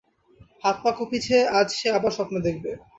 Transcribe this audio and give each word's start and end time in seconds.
হাত-পা 0.63 0.91
কপিছে 0.97 1.37
আজ 1.59 1.67
সে 1.77 1.87
আবার 1.97 2.11
স্বপ্ন 2.17 2.35
দেখবে। 2.47 2.71